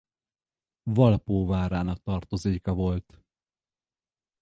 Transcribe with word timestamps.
Valpó 0.83 1.45
várának 1.45 2.01
tartozéka 2.03 2.73
volt. 2.73 3.23